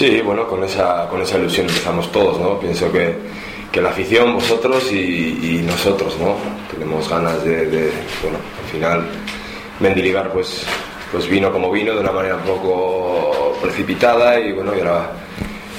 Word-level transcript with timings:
Sí, 0.00 0.22
bueno, 0.22 0.48
con 0.48 0.64
esa, 0.64 1.06
con 1.10 1.20
esa 1.20 1.36
ilusión 1.36 1.66
empezamos 1.68 2.10
todos, 2.10 2.40
¿no? 2.40 2.58
Pienso 2.58 2.90
que, 2.90 3.14
que 3.70 3.82
la 3.82 3.90
afición, 3.90 4.32
vosotros 4.32 4.90
y, 4.90 5.62
nosotros, 5.62 6.16
¿no? 6.18 6.36
Tenemos 6.72 7.06
ganas 7.06 7.44
de, 7.44 7.92
bueno, 8.22 8.38
al 8.58 8.70
final, 8.72 9.04
Mendiligar 9.78 10.32
pues, 10.32 10.64
pues 11.12 11.28
vino 11.28 11.52
como 11.52 11.70
vino, 11.70 11.92
de 11.92 12.00
una 12.00 12.12
manera 12.12 12.36
un 12.36 12.44
poco 12.44 13.58
precipitada 13.60 14.40
y 14.40 14.52
bueno, 14.52 14.74
y 14.74 14.78
ahora 14.78 15.10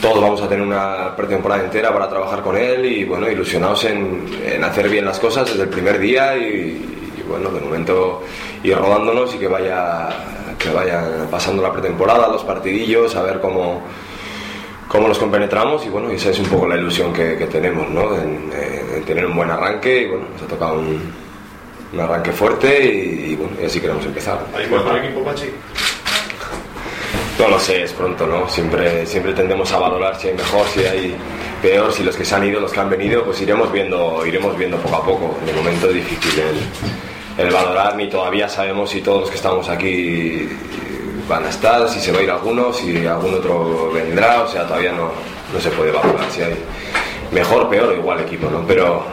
todos 0.00 0.20
vamos 0.22 0.40
a 0.42 0.48
tener 0.48 0.64
una 0.64 1.16
pretemporada 1.16 1.64
entera 1.64 1.92
para 1.92 2.08
trabajar 2.08 2.40
con 2.40 2.56
él 2.56 2.86
y 2.86 3.04
bueno, 3.04 3.28
ilusionados 3.28 3.84
en, 3.86 4.28
en 4.46 4.62
hacer 4.62 4.88
bien 4.88 5.06
las 5.06 5.18
cosas 5.18 5.48
desde 5.50 5.64
el 5.64 5.70
primer 5.70 5.98
día 5.98 6.36
y, 6.36 7.10
y 7.18 7.24
bueno, 7.28 7.50
de 7.50 7.60
momento 7.60 8.22
ir 8.62 8.76
rodándonos 8.76 9.34
y 9.34 9.38
que 9.38 9.48
vaya 9.48 10.08
que 10.64 10.70
vayan 10.70 11.28
pasando 11.30 11.62
la 11.62 11.72
pretemporada, 11.72 12.28
los 12.28 12.42
partidillos, 12.42 13.14
a 13.16 13.22
ver 13.22 13.40
cómo, 13.40 13.82
cómo 14.88 15.08
los 15.08 15.18
compenetramos 15.18 15.84
y 15.84 15.90
bueno, 15.90 16.10
esa 16.10 16.30
es 16.30 16.38
un 16.38 16.46
poco 16.46 16.66
la 16.66 16.76
ilusión 16.76 17.12
que, 17.12 17.34
tenemos, 17.50 17.88
¿no? 17.90 18.16
En, 18.16 18.50
tener 19.04 19.26
un 19.26 19.36
buen 19.36 19.50
arranque 19.50 20.02
y 20.02 20.06
bueno, 20.06 20.24
nos 20.32 20.42
ha 20.42 20.46
tocado 20.46 20.78
un, 20.78 21.12
un 21.92 22.00
arranque 22.00 22.32
fuerte 22.32 22.82
y, 22.82 23.36
bueno, 23.36 23.52
y 23.60 23.66
así 23.66 23.80
queremos 23.80 24.04
empezar. 24.06 24.38
¿Hay 24.56 24.66
mejor 24.66 24.96
equipo, 24.96 25.22
Pachi? 25.22 25.50
No 27.38 27.48
lo 27.48 27.58
sé, 27.58 27.82
es 27.82 27.92
pronto, 27.92 28.26
¿no? 28.26 28.48
Siempre, 28.48 29.04
siempre 29.04 29.34
tendemos 29.34 29.70
a 29.72 29.78
valorar 29.78 30.18
si 30.18 30.28
hay 30.28 30.34
mejor, 30.34 30.66
si 30.68 30.84
hay 30.84 31.14
peor, 31.60 31.92
si 31.92 32.02
los 32.02 32.16
que 32.16 32.24
se 32.24 32.34
han 32.34 32.44
ido, 32.44 32.60
los 32.60 32.72
que 32.72 32.80
han 32.80 32.88
venido, 32.88 33.24
pues 33.24 33.40
iremos 33.42 33.70
viendo, 33.70 34.24
iremos 34.24 34.56
viendo 34.56 34.78
poco 34.78 34.96
a 34.96 35.04
poco. 35.04 35.38
De 35.44 35.52
momento 35.52 35.88
es 35.88 35.94
difícil 35.94 36.40
el 36.40 36.56
el 37.36 37.50
valorar 37.50 37.96
ni 37.96 38.08
todavía 38.08 38.48
sabemos 38.48 38.90
si 38.90 39.00
todos 39.00 39.22
los 39.22 39.30
que 39.30 39.36
estamos 39.36 39.68
aquí 39.68 40.48
van 41.28 41.44
a 41.44 41.48
estar, 41.48 41.88
si 41.88 42.00
se 42.00 42.12
va 42.12 42.18
a 42.18 42.22
ir 42.22 42.30
alguno, 42.30 42.72
si 42.72 43.06
algún 43.06 43.34
otro 43.34 43.90
vendrá, 43.92 44.42
o 44.42 44.48
sea, 44.48 44.66
todavía 44.66 44.92
no, 44.92 45.10
no 45.52 45.60
se 45.60 45.70
puede 45.70 45.90
valorar 45.90 46.30
si 46.30 46.42
hay 46.42 46.54
mejor, 47.32 47.68
peor 47.68 47.90
o 47.90 47.94
igual 47.94 48.20
equipo, 48.20 48.48
¿no? 48.50 48.64
Pero 48.66 49.04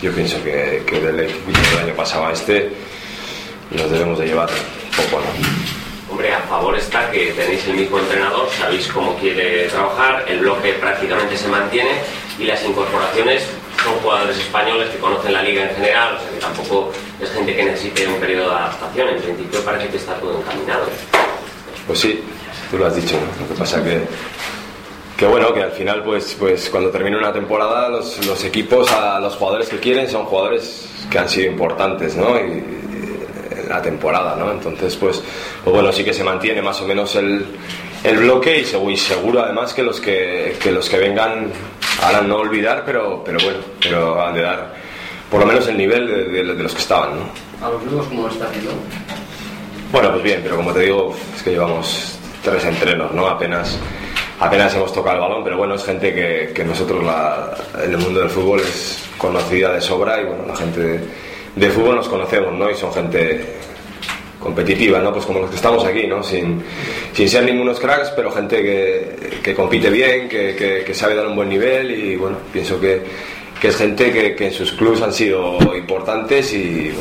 yo 0.00 0.12
pienso 0.12 0.42
que, 0.42 0.82
que 0.86 1.00
del 1.00 1.20
equipo 1.20 1.50
del 1.70 1.86
año 1.86 1.94
pasado 1.94 2.26
a 2.26 2.32
este 2.32 2.70
nos 3.70 3.90
debemos 3.90 4.18
de 4.18 4.26
llevar 4.26 4.48
poco, 4.96 5.22
¿no? 5.22 5.70
Hombre, 6.10 6.32
a 6.34 6.40
favor 6.40 6.76
está 6.76 7.10
que 7.10 7.32
tenéis 7.32 7.66
el 7.68 7.74
mismo 7.74 7.98
entrenador, 7.98 8.48
sabéis 8.58 8.88
cómo 8.88 9.14
quiere 9.16 9.66
trabajar, 9.68 10.24
el 10.28 10.40
bloque 10.40 10.72
prácticamente 10.74 11.36
se 11.36 11.46
mantiene 11.48 11.90
y 12.38 12.44
las 12.44 12.64
incorporaciones 12.64 13.46
son 13.84 13.94
jugadores 13.94 14.38
españoles 14.38 14.90
que 14.90 14.98
conocen 14.98 15.32
la 15.32 15.42
liga 15.42 15.68
en 15.68 15.74
general, 15.76 16.16
o 16.16 16.20
sea 16.20 16.30
que 16.30 16.38
tampoco 16.38 16.92
es 17.20 17.30
gente 17.30 17.56
que 17.56 17.64
necesite 17.64 18.06
un 18.06 18.20
periodo 18.20 18.50
de 18.50 18.56
adaptación. 18.56 19.08
En 19.08 19.22
principio 19.22 19.60
parece 19.64 19.88
que 19.88 19.96
está 19.96 20.14
todo 20.14 20.38
encaminado. 20.38 20.84
Pues 21.86 21.98
sí, 21.98 22.22
tú 22.70 22.78
lo 22.78 22.86
has 22.86 22.96
dicho. 22.96 23.16
Lo 23.40 23.48
que 23.48 23.58
pasa 23.58 23.82
que 23.82 24.00
que 25.20 25.26
bueno, 25.26 25.52
que 25.52 25.62
al 25.62 25.72
final 25.72 26.02
pues, 26.02 26.34
pues 26.38 26.70
cuando 26.70 26.88
termine 26.88 27.18
una 27.18 27.30
temporada 27.30 27.90
los, 27.90 28.42
equipos 28.42 28.90
a 28.90 29.20
los 29.20 29.36
jugadores 29.36 29.68
que 29.68 29.78
quieren 29.78 30.08
son 30.08 30.24
jugadores 30.24 30.88
que 31.10 31.18
han 31.18 31.28
sido 31.28 31.50
importantes, 31.50 32.16
¿no? 32.16 32.38
Y, 32.38 32.64
en 33.50 33.68
la 33.68 33.82
temporada, 33.82 34.34
¿no? 34.36 34.50
Entonces 34.50 34.96
pues, 34.96 35.22
pues 35.62 35.74
bueno, 35.74 35.92
sí 35.92 36.04
que 36.04 36.14
se 36.14 36.24
mantiene 36.24 36.62
más 36.62 36.80
o 36.80 36.86
menos 36.86 37.16
el, 37.16 37.44
el 38.02 38.16
bloque 38.16 38.60
y 38.60 38.96
seguro, 38.96 39.42
además 39.42 39.74
que 39.74 39.82
los 39.82 40.00
que, 40.00 40.56
que 40.58 40.72
los 40.72 40.88
que 40.88 40.96
vengan 40.96 41.52
harán 42.02 42.28
no 42.28 42.36
olvidar, 42.36 42.82
pero, 42.84 43.22
pero 43.24 43.38
bueno, 43.42 43.58
pero 43.80 44.24
han 44.24 44.34
de 44.34 44.42
dar 44.42 44.74
por 45.30 45.40
lo 45.40 45.46
menos 45.46 45.66
el 45.68 45.76
nivel 45.76 46.06
de, 46.06 46.42
los 46.42 46.74
que 46.74 46.80
estaban. 46.80 47.10
¿no? 47.10 47.66
¿A 47.66 47.70
los 47.70 47.82
nuevos 47.84 48.06
cómo 48.08 48.28
está 48.28 48.46
haciendo? 48.46 48.72
Bueno, 49.92 50.10
pues 50.10 50.22
bien, 50.22 50.40
pero 50.42 50.56
como 50.56 50.72
te 50.72 50.80
digo, 50.80 51.14
es 51.36 51.42
que 51.42 51.50
llevamos 51.50 52.18
tres 52.42 52.64
entrenos, 52.64 53.12
¿no? 53.12 53.26
Apenas, 53.26 53.78
apenas 54.40 54.74
hemos 54.74 54.92
tocado 54.92 55.16
el 55.16 55.22
balón, 55.22 55.44
pero 55.44 55.56
bueno, 55.56 55.74
es 55.74 55.84
gente 55.84 56.12
que, 56.12 56.52
que 56.54 56.64
nosotros 56.64 57.04
la, 57.04 57.54
en 57.82 57.92
el 57.92 57.98
mundo 57.98 58.20
del 58.20 58.30
fútbol 58.30 58.60
es 58.60 59.04
conocida 59.18 59.72
de 59.72 59.80
sobra 59.80 60.20
y 60.20 60.24
bueno, 60.24 60.44
la 60.46 60.56
gente 60.56 60.80
de, 60.80 61.00
de 61.56 61.70
fútbol 61.70 61.96
nos 61.96 62.08
conocemos, 62.08 62.52
¿no? 62.54 62.70
Y 62.70 62.74
son 62.74 62.92
gente 62.92 63.56
competitiva, 64.40 64.98
¿no? 64.98 65.12
Pues 65.12 65.26
como 65.26 65.40
los 65.40 65.50
que 65.50 65.56
estamos 65.56 65.84
aquí, 65.84 66.06
¿no? 66.06 66.22
Sin, 66.22 66.62
sin 67.12 67.28
ser 67.28 67.44
ningunos 67.44 67.78
cracks, 67.78 68.10
pero 68.16 68.32
gente 68.32 68.62
que, 68.62 69.38
que 69.42 69.54
compite 69.54 69.90
bien, 69.90 70.28
que, 70.28 70.82
que, 70.84 70.94
sabe 70.94 71.14
dar 71.14 71.26
un 71.26 71.36
buen 71.36 71.48
nivel 71.48 71.90
y 71.90 72.16
bueno, 72.16 72.38
pienso 72.52 72.80
que, 72.80 73.02
que 73.60 73.68
es 73.68 73.76
gente 73.76 74.10
que, 74.10 74.34
que, 74.34 74.46
en 74.46 74.52
sus 74.52 74.72
clubs 74.72 75.02
han 75.02 75.12
sido 75.12 75.58
importantes 75.76 76.52
y, 76.54 76.92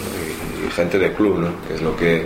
gente 0.76 1.00
de 1.00 1.12
club, 1.14 1.40
¿no? 1.40 1.68
Que 1.68 1.76
es 1.76 1.82
lo 1.82 1.96
que, 1.96 2.26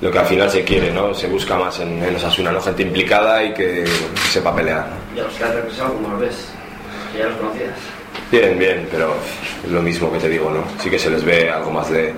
lo 0.00 0.10
que 0.10 0.18
al 0.18 0.26
final 0.26 0.50
se 0.50 0.64
quiere, 0.64 0.90
¿no? 0.90 1.14
Se 1.14 1.28
busca 1.28 1.56
más 1.56 1.78
en, 1.78 2.02
en 2.02 2.16
Osasuna, 2.16 2.50
¿no? 2.50 2.60
Gente 2.60 2.82
implicada 2.82 3.44
y 3.44 3.54
que, 3.54 3.84
sepa 4.30 4.54
pelear. 4.54 4.88
¿no? 4.88 5.16
¿Y 5.16 5.20
a 5.20 5.24
los 5.24 5.34
que 5.34 5.44
has 5.44 5.54
regresado 5.54 5.94
cómo 5.94 6.08
los 6.08 6.20
ves? 6.20 6.48
¿Que 7.12 7.18
ya 7.18 7.26
los 7.26 7.36
conocías? 7.36 7.97
Bien, 8.30 8.58
bien, 8.58 8.86
pero 8.90 9.14
es 9.64 9.70
lo 9.70 9.80
mismo 9.80 10.12
que 10.12 10.18
te 10.18 10.28
digo, 10.28 10.50
¿no? 10.50 10.62
Sí 10.82 10.90
que 10.90 10.98
se 10.98 11.10
les 11.10 11.24
ve 11.24 11.50
algo 11.50 11.70
más 11.70 11.90
de 11.90 12.12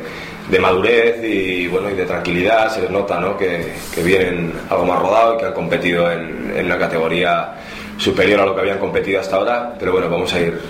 de 0.51 0.59
madurez 0.59 1.23
y 1.23 1.69
bueno 1.69 1.91
y 1.91 1.95
de 1.95 2.05
tranquilidad 2.05 2.73
se 2.75 2.83
les 2.83 2.91
nota 2.91 3.21
¿no? 3.21 3.37
que, 3.39 3.73
que 3.95 4.03
vienen 4.03 4.53
algo 4.69 4.85
más 4.85 4.99
rodado 4.99 5.35
y 5.35 5.39
que 5.39 5.45
han 5.47 5.53
competido 5.53 6.11
en, 6.11 6.53
en, 6.57 6.67
una 6.67 6.79
categoría 6.79 7.55
superior 7.97 8.41
a 8.41 8.47
lo 8.47 8.55
que 8.55 8.63
habían 8.63 8.79
competido 8.79 9.21
hasta 9.21 9.37
ahora 9.37 9.75
pero 9.79 9.93
bueno 9.93 10.11
vamos 10.11 10.33
a 10.35 10.41
ir 10.41 10.61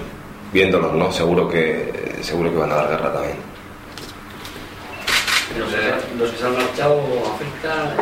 viéndolos 0.53 0.93
no 0.93 1.11
seguro 1.11 1.49
que 1.49 2.19
seguro 2.21 2.51
que 2.51 2.59
van 2.59 2.73
a 2.73 2.75
dar 2.75 2.89
guerra 2.91 3.13
también 3.13 3.37
los, 6.19 6.31
que 6.31 6.37
se 6.37 6.45
han 6.45 6.57
marchado 6.57 7.01
afecta 7.35 7.95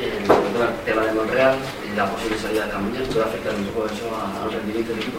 eh, 0.00 0.18
el 0.18 0.84
tema 0.84 1.04
de 1.04 1.12
Monreal 1.12 1.56
y 1.92 1.96
la 1.96 2.06
posible 2.06 2.38
salida 2.38 2.64
de 2.64 2.70
Camuñas 2.70 3.08
puede 3.08 3.26
afectar 3.26 3.54
un 3.54 3.64
poco 3.66 3.86
eso 3.86 4.08
al 4.44 4.50
rendimiento 4.50 4.92
del 4.92 5.02
equipo 5.02 5.18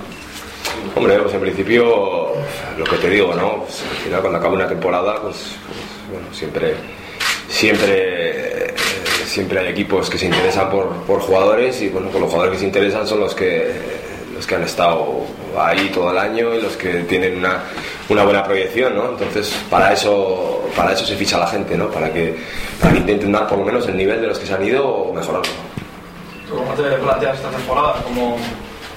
Hombre, 0.95 1.19
pues 1.19 1.33
en 1.33 1.41
principio, 1.41 2.33
lo 2.77 2.83
que 2.85 2.97
te 2.97 3.09
digo, 3.09 3.33
¿no? 3.33 3.63
Pues 3.63 3.81
al 3.81 3.97
final 3.97 4.21
cuando 4.21 4.39
acaba 4.39 4.53
una 4.53 4.67
temporada, 4.67 5.21
pues, 5.21 5.35
pues 5.65 6.11
bueno, 6.11 6.33
siempre, 6.33 6.75
siempre, 7.47 8.73
siempre 9.25 9.59
hay 9.59 9.67
equipos 9.67 10.09
que 10.09 10.17
se 10.17 10.25
interesan 10.25 10.69
por, 10.69 10.89
por, 11.03 11.21
jugadores 11.21 11.81
y 11.81 11.89
bueno, 11.89 12.09
pues 12.09 12.21
los 12.21 12.29
jugadores 12.29 12.53
que 12.53 12.59
se 12.59 12.65
interesan 12.65 13.07
son 13.07 13.19
los 13.19 13.35
que, 13.35 13.71
los 14.33 14.45
que 14.45 14.55
han 14.55 14.63
estado 14.63 15.25
ahí 15.57 15.89
todo 15.93 16.11
el 16.11 16.17
año 16.17 16.53
y 16.55 16.61
los 16.61 16.75
que 16.75 16.89
tienen 17.03 17.37
una, 17.37 17.63
una 18.09 18.23
buena 18.23 18.43
proyección, 18.43 18.95
¿no? 18.95 19.09
Entonces, 19.09 19.55
para 19.69 19.93
eso, 19.93 20.69
para 20.75 20.93
eso 20.93 21.05
se 21.05 21.15
ficha 21.15 21.37
la 21.37 21.47
gente, 21.47 21.77
¿no? 21.77 21.89
Para 21.89 22.11
que, 22.11 22.35
para 22.79 22.93
que 22.93 22.99
intenten 22.99 23.31
dar 23.31 23.47
por 23.47 23.57
lo 23.57 23.65
menos 23.65 23.87
el 23.87 23.97
nivel 23.97 24.21
de 24.21 24.27
los 24.27 24.39
que 24.39 24.45
se 24.45 24.53
han 24.53 24.65
ido 24.65 24.87
o 24.87 25.13
mejorarlo. 25.13 25.51
¿Cómo 26.49 26.73
te 26.73 26.83
planteas 26.97 27.37
esta 27.37 27.49
temporada? 27.49 28.01
¿Cómo 28.03 28.37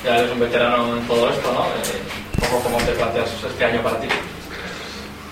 ya 0.05 0.19
eres 0.19 0.33
un 0.33 0.41
veterano 0.41 0.97
en 0.97 1.07
todo 1.07 1.31
esto, 1.31 1.53
¿no? 1.53 1.65
Eh, 1.65 2.61
¿Cómo 2.63 2.79
te 2.79 2.93
planteas 2.93 3.31
este 3.49 3.65
año 3.65 3.83
para 3.83 4.01
ti? 4.01 4.09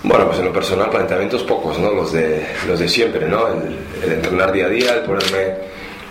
Bueno, 0.03 0.25
pues 0.25 0.39
en 0.39 0.45
lo 0.45 0.53
personal 0.53 0.89
planteamientos 0.89 1.43
pocos, 1.43 1.77
¿no? 1.77 1.91
Los 1.91 2.11
de, 2.13 2.45
los 2.67 2.79
de 2.79 2.87
siempre, 2.87 3.27
¿no? 3.27 3.47
El, 3.47 3.77
el, 4.03 4.11
entrenar 4.13 4.51
día 4.51 4.65
a 4.65 4.69
día, 4.69 4.93
el 4.95 5.01
ponerme 5.01 5.55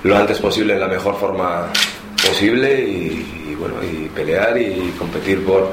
lo 0.05 0.17
antes 0.17 0.39
posible 0.39 0.75
en 0.75 0.81
la 0.81 0.89
mejor 0.89 1.19
forma 1.19 1.67
posible 2.25 2.81
y, 2.81 3.49
y 3.51 3.55
bueno, 3.55 3.77
y 3.83 4.09
pelear 4.09 4.57
y 4.59 4.95
competir 4.99 5.45
por, 5.45 5.71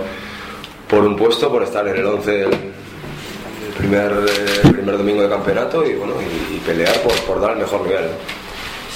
por 0.89 1.03
un 1.03 1.15
puesto, 1.15 1.51
por 1.51 1.63
estar 1.63 1.87
en 1.87 1.97
el 1.97 2.05
11 2.05 2.41
el, 2.41 2.47
el 2.47 3.73
primer, 3.77 4.11
el 4.63 4.71
primer 4.73 4.97
domingo 4.97 5.21
de 5.21 5.29
campeonato 5.29 5.85
y 5.85 5.93
bueno, 5.93 6.13
y, 6.21 6.55
y 6.55 6.59
pelear 6.59 6.95
por, 7.01 7.13
por, 7.21 7.41
dar 7.41 7.51
el 7.51 7.57
mejor 7.57 7.81
nivel. 7.81 8.05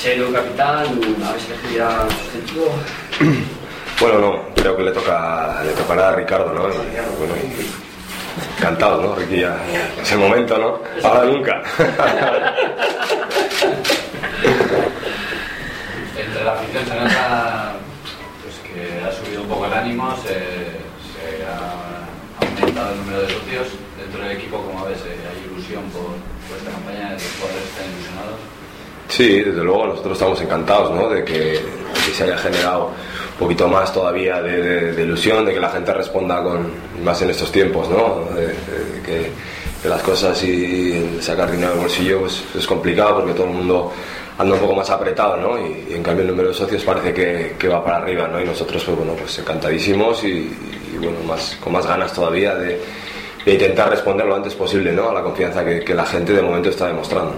Ser 0.01 0.23
un 0.23 0.33
capitán, 0.33 0.85
a 0.87 1.31
ver 1.31 1.41
si 1.69 1.75
ya 1.75 2.07
sustituto. 2.09 2.71
Bueno, 4.01 4.17
no, 4.17 4.41
creo 4.55 4.75
que 4.75 4.81
le 4.81 4.91
toca 4.91 5.61
le 5.63 5.73
tocará 5.73 6.09
a 6.09 6.15
Ricardo, 6.15 6.51
¿no? 6.51 6.67
Y, 6.69 6.73
bueno, 7.19 7.35
y, 7.37 8.57
encantado, 8.57 8.99
¿no? 8.99 9.13
Ricky 9.13 9.41
ya, 9.41 9.55
es 10.01 10.11
el 10.11 10.17
momento, 10.17 10.57
¿no? 10.57 10.79
Ahora 11.07 11.25
nunca. 11.25 11.61
Entre 16.17 16.43
la 16.43 16.53
afición 16.53 16.83
se 16.83 16.95
nota 16.95 17.73
pues, 18.41 18.55
que 18.73 19.03
ha 19.05 19.11
subido 19.11 19.43
un 19.43 19.47
poco 19.47 19.67
el 19.67 19.73
ánimo, 19.73 20.15
se, 20.23 20.33
se 20.33 21.45
ha 21.45 22.07
aumentado 22.43 22.93
el 22.93 22.97
número 22.97 23.21
de 23.21 23.29
socios 23.29 23.67
dentro 23.99 24.23
del 24.23 24.31
equipo, 24.35 24.57
como 24.63 24.83
ves, 24.85 24.97
hay 25.03 25.45
ilusión 25.45 25.83
por, 25.91 26.05
por 26.47 26.57
esta 26.57 26.71
campaña, 26.71 27.11
los 27.13 27.21
jugadores 27.37 27.65
están 27.69 27.85
ilusionados. 27.93 28.39
Sí, 29.09 29.43
desde 29.43 29.63
luego 29.63 29.85
nosotros 29.87 30.13
estamos 30.13 30.41
encantados 30.41 30.89
¿no? 30.91 31.09
de, 31.09 31.23
que, 31.23 31.59
que, 31.93 32.13
se 32.13 32.23
haya 32.23 32.37
generado 32.37 32.87
un 32.87 33.37
poquito 33.39 33.67
más 33.67 33.93
todavía 33.93 34.41
de, 34.41 35.01
ilusión, 35.01 35.45
de 35.45 35.53
que 35.53 35.59
la 35.59 35.69
gente 35.69 35.93
responda 35.93 36.41
con 36.43 36.71
más 37.03 37.21
en 37.21 37.29
estos 37.29 37.51
tiempos, 37.51 37.89
¿no? 37.89 38.27
que, 39.05 39.31
las 39.87 40.03
cosas 40.03 40.43
y 40.43 41.19
sacar 41.21 41.49
dinero 41.49 41.71
del 41.71 41.79
bolsillo 41.79 42.19
pues, 42.19 42.43
es 42.55 42.67
complicado 42.67 43.15
porque 43.15 43.33
todo 43.33 43.47
el 43.47 43.53
mundo 43.53 43.91
anda 44.37 44.53
un 44.53 44.59
poco 44.59 44.75
más 44.75 44.87
apretado 44.91 45.37
¿no? 45.37 45.57
y, 45.57 45.91
en 45.91 46.03
cambio 46.03 46.21
el 46.21 46.29
número 46.29 46.49
de 46.49 46.53
socios 46.53 46.83
parece 46.83 47.11
que, 47.13 47.67
va 47.67 47.83
para 47.83 47.97
arriba 47.97 48.27
¿no? 48.27 48.39
y 48.39 48.45
nosotros 48.45 48.83
pues, 48.83 48.95
bueno, 48.95 49.13
pues 49.13 49.39
encantadísimos 49.39 50.23
y, 50.23 50.55
y 50.93 50.97
bueno, 50.97 51.17
más, 51.27 51.57
con 51.59 51.73
más 51.73 51.85
ganas 51.87 52.13
todavía 52.13 52.55
de, 52.55 52.79
intentar 53.45 53.89
responder 53.89 54.25
lo 54.27 54.35
antes 54.35 54.53
posible 54.53 54.91
¿no? 54.91 55.09
a 55.09 55.13
la 55.13 55.23
confianza 55.23 55.65
que, 55.65 55.93
la 55.93 56.05
gente 56.05 56.33
de 56.33 56.41
momento 56.41 56.69
está 56.69 56.87
demostrando. 56.87 57.33